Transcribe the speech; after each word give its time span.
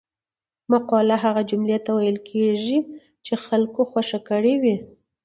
مقوله 0.71 1.15
هغه 1.23 1.41
جملې 1.49 1.77
ته 1.85 1.91
ویل 1.97 2.17
کیږي 2.29 2.79
چې 3.25 3.33
خلکو 3.45 3.81
خوښه 3.91 4.19
کړې 4.29 4.55
وي 4.61 4.75